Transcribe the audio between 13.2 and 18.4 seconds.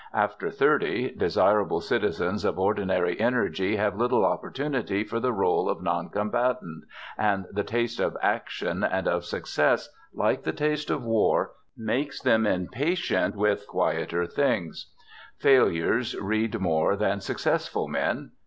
with quieter things. Failures read more than successful men.